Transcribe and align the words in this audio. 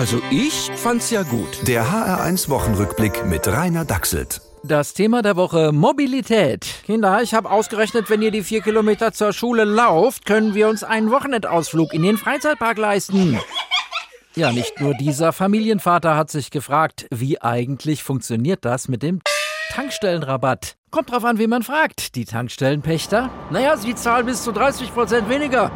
Also 0.00 0.22
ich 0.30 0.70
fand's 0.76 1.10
ja 1.10 1.24
gut. 1.24 1.68
Der 1.68 1.84
HR1 1.84 2.48
Wochenrückblick 2.48 3.26
mit 3.26 3.46
Rainer 3.46 3.84
Dachselt. 3.84 4.40
Das 4.62 4.94
Thema 4.94 5.20
der 5.20 5.36
Woche 5.36 5.72
Mobilität. 5.72 6.66
Kinder, 6.86 7.20
ich 7.20 7.34
habe 7.34 7.50
ausgerechnet, 7.50 8.08
wenn 8.08 8.22
ihr 8.22 8.30
die 8.30 8.42
vier 8.42 8.62
Kilometer 8.62 9.12
zur 9.12 9.34
Schule 9.34 9.64
lauft, 9.64 10.24
können 10.24 10.54
wir 10.54 10.70
uns 10.70 10.84
einen 10.84 11.10
Wochenendausflug 11.10 11.92
in 11.92 12.02
den 12.02 12.16
Freizeitpark 12.16 12.78
leisten. 12.78 13.38
Ja, 14.34 14.52
nicht 14.52 14.80
nur 14.80 14.94
dieser 14.94 15.34
Familienvater 15.34 16.16
hat 16.16 16.30
sich 16.30 16.50
gefragt, 16.50 17.06
wie 17.10 17.42
eigentlich 17.42 18.02
funktioniert 18.02 18.64
das 18.64 18.88
mit 18.88 19.02
dem 19.02 19.20
Tankstellenrabatt. 19.70 20.76
Kommt 20.90 21.12
drauf 21.12 21.26
an, 21.26 21.38
wie 21.38 21.46
man 21.46 21.62
fragt. 21.62 22.14
Die 22.14 22.24
Tankstellenpächter? 22.24 23.28
Naja, 23.50 23.76
sie 23.76 23.94
zahlen 23.94 24.24
bis 24.24 24.44
zu 24.44 24.52
30 24.52 24.94
Prozent 24.94 25.28
weniger. 25.28 25.70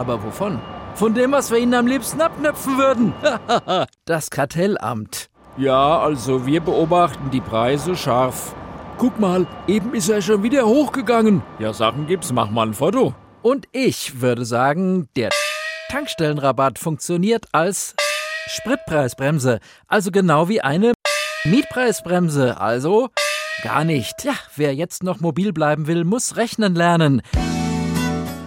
Aber 0.00 0.20
wovon? 0.24 0.60
Von 0.98 1.14
dem, 1.14 1.30
was 1.30 1.52
wir 1.52 1.58
ihnen 1.58 1.74
am 1.74 1.86
liebsten 1.86 2.20
abknöpfen 2.20 2.76
würden. 2.76 3.12
das 4.04 4.30
Kartellamt. 4.30 5.30
Ja, 5.56 6.00
also 6.00 6.44
wir 6.44 6.60
beobachten 6.60 7.30
die 7.30 7.40
Preise 7.40 7.94
scharf. 7.94 8.52
Guck 8.98 9.20
mal, 9.20 9.46
eben 9.68 9.94
ist 9.94 10.08
er 10.08 10.20
schon 10.20 10.42
wieder 10.42 10.66
hochgegangen. 10.66 11.42
Ja, 11.60 11.72
Sachen 11.72 12.08
gibt's, 12.08 12.32
mach 12.32 12.50
mal 12.50 12.66
ein 12.66 12.74
Foto. 12.74 13.14
Und 13.42 13.68
ich 13.70 14.20
würde 14.20 14.44
sagen, 14.44 15.08
der 15.14 15.30
Tankstellenrabatt 15.88 16.80
funktioniert 16.80 17.46
als 17.52 17.94
Spritpreisbremse. 18.48 19.60
Also 19.86 20.10
genau 20.10 20.48
wie 20.48 20.62
eine 20.62 20.94
Mietpreisbremse. 21.44 22.60
Also 22.60 23.10
gar 23.62 23.84
nicht. 23.84 24.24
Ja, 24.24 24.34
wer 24.56 24.74
jetzt 24.74 25.04
noch 25.04 25.20
mobil 25.20 25.52
bleiben 25.52 25.86
will, 25.86 26.02
muss 26.02 26.36
rechnen 26.36 26.74
lernen. 26.74 27.22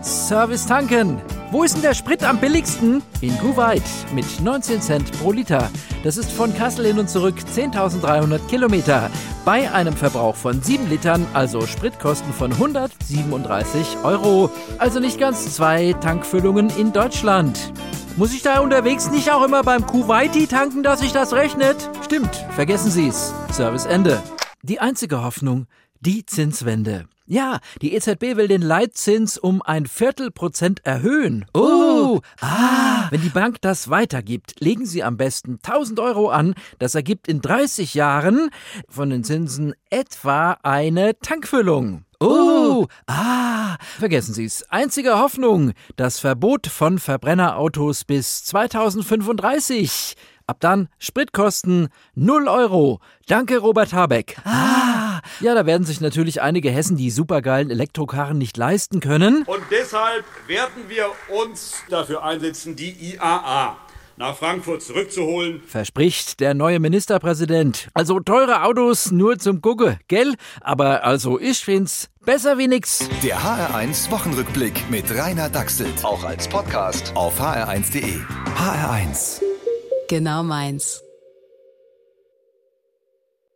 Service 0.00 0.64
tanken. 0.66 1.20
Wo 1.52 1.62
ist 1.62 1.76
denn 1.76 1.82
der 1.82 1.94
Sprit 1.94 2.24
am 2.24 2.38
billigsten? 2.38 3.02
In 3.20 3.38
Kuwait 3.38 3.82
mit 4.12 4.40
19 4.40 4.80
Cent 4.80 5.12
pro 5.20 5.30
Liter. 5.30 5.70
Das 6.02 6.16
ist 6.16 6.32
von 6.32 6.52
Kassel 6.52 6.86
hin 6.86 6.98
und 6.98 7.08
zurück 7.08 7.36
10.300 7.54 8.40
Kilometer. 8.48 9.10
Bei 9.44 9.70
einem 9.70 9.94
Verbrauch 9.94 10.34
von 10.34 10.60
7 10.60 10.88
Litern, 10.88 11.24
also 11.34 11.60
Spritkosten 11.60 12.32
von 12.32 12.52
137 12.52 13.98
Euro. 14.02 14.50
Also 14.78 14.98
nicht 14.98 15.20
ganz 15.20 15.54
zwei 15.54 15.92
Tankfüllungen 15.92 16.68
in 16.76 16.92
Deutschland. 16.92 17.72
Muss 18.16 18.34
ich 18.34 18.42
da 18.42 18.58
unterwegs 18.58 19.10
nicht 19.12 19.30
auch 19.30 19.44
immer 19.44 19.62
beim 19.62 19.86
Kuwaiti 19.86 20.48
tanken, 20.48 20.82
dass 20.82 20.98
sich 20.98 21.12
das 21.12 21.32
rechnet? 21.32 21.76
Stimmt, 22.04 22.34
vergessen 22.56 22.90
Sie's. 22.90 23.32
Service 23.52 23.86
Ende. 23.86 24.20
Die 24.62 24.80
einzige 24.80 25.22
Hoffnung, 25.22 25.68
die 26.06 26.24
Zinswende. 26.24 27.06
Ja, 27.26 27.58
die 27.82 27.94
EZB 27.94 28.36
will 28.36 28.46
den 28.46 28.62
Leitzins 28.62 29.36
um 29.36 29.60
ein 29.60 29.86
Viertelprozent 29.86 30.86
erhöhen. 30.86 31.44
Oh, 31.52 32.20
ah, 32.40 33.08
wenn 33.10 33.22
die 33.22 33.28
Bank 33.28 33.60
das 33.60 33.90
weitergibt, 33.90 34.60
legen 34.60 34.86
Sie 34.86 35.02
am 35.02 35.16
besten 35.16 35.58
1000 35.64 35.98
Euro 35.98 36.28
an. 36.28 36.54
Das 36.78 36.94
ergibt 36.94 37.26
in 37.26 37.40
30 37.40 37.94
Jahren 37.94 38.50
von 38.88 39.10
den 39.10 39.24
Zinsen 39.24 39.74
etwa 39.90 40.52
eine 40.62 41.18
Tankfüllung. 41.18 42.04
Oh, 42.20 42.86
ah, 43.08 43.76
vergessen 43.98 44.32
Sie 44.32 44.44
es. 44.44 44.70
Einzige 44.70 45.18
Hoffnung, 45.18 45.72
das 45.96 46.20
Verbot 46.20 46.68
von 46.68 47.00
Verbrennerautos 47.00 48.04
bis 48.04 48.44
2035. 48.44 50.14
Ab 50.46 50.58
dann 50.60 50.88
Spritkosten 51.00 51.88
0 52.14 52.46
Euro. 52.46 53.00
Danke, 53.26 53.58
Robert 53.58 53.92
Habeck. 53.92 54.36
Ah, 54.44 54.95
ja, 55.40 55.54
da 55.54 55.66
werden 55.66 55.86
sich 55.86 56.00
natürlich 56.00 56.42
einige 56.42 56.70
Hessen 56.70 56.96
die 56.96 57.10
supergeilen 57.10 57.70
Elektrokarren 57.70 58.38
nicht 58.38 58.56
leisten 58.56 59.00
können. 59.00 59.42
Und 59.46 59.62
deshalb 59.70 60.24
werden 60.46 60.84
wir 60.88 61.06
uns 61.28 61.74
dafür 61.88 62.24
einsetzen, 62.24 62.76
die 62.76 63.14
IAA 63.14 63.76
nach 64.16 64.36
Frankfurt 64.36 64.82
zurückzuholen. 64.82 65.62
Verspricht 65.66 66.40
der 66.40 66.54
neue 66.54 66.80
Ministerpräsident. 66.80 67.88
Also 67.94 68.20
teure 68.20 68.64
Autos 68.64 69.10
nur 69.10 69.38
zum 69.38 69.60
Gucke, 69.60 69.98
gell? 70.08 70.34
Aber 70.60 71.04
also 71.04 71.38
ich 71.38 71.58
find's 71.58 72.08
besser 72.24 72.58
wie 72.58 72.68
nix. 72.68 73.08
Der 73.22 73.38
HR1 73.38 74.10
Wochenrückblick 74.10 74.90
mit 74.90 75.04
Rainer 75.14 75.48
Dachselt. 75.48 76.04
Auch 76.04 76.24
als 76.24 76.48
Podcast 76.48 77.12
auf 77.14 77.40
hr1.de. 77.40 78.14
HR1. 78.56 79.42
Genau 80.08 80.42
meins. 80.42 81.05